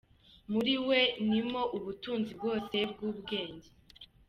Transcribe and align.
Muri 0.51 0.73
we 0.87 0.99
ni 1.29 1.41
mo 1.51 1.61
ubutunzi 1.77 2.31
bwose 2.39 2.75
bw’ubwenge 2.91 3.69